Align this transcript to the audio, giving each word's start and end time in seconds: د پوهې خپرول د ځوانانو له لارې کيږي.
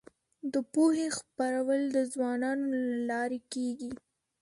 د 0.53 0.53
پوهې 0.73 1.07
خپرول 1.17 1.81
د 1.95 1.97
ځوانانو 2.13 2.65
له 2.87 2.93
لارې 3.09 3.39
کيږي. 3.53 3.91